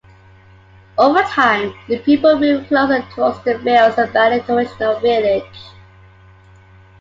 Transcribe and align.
Over 0.97 1.21
time, 1.21 1.75
the 1.87 1.99
people 1.99 2.39
moved 2.39 2.69
closer 2.69 3.03
towards 3.13 3.39
the 3.43 3.59
fields, 3.59 3.99
abandoning 3.99 4.47
the 4.47 4.55
original 4.55 4.99
village. 4.99 5.59